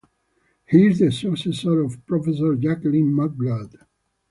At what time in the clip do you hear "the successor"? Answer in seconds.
0.97-1.79